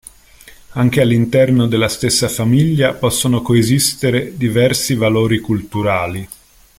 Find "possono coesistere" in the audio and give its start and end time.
2.95-4.35